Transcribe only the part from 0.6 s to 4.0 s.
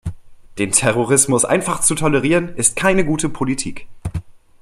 Terrorismus einfach zu tolerieren, ist keine gute Politik.